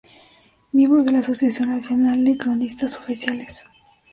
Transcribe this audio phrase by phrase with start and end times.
[0.71, 3.65] Miembro de la Asociación Nacional de Cronistas Oficiales.